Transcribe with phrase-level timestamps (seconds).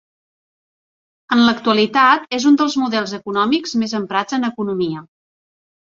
[1.35, 5.09] En l'actualitat és un dels models econòmics més emprats en economia.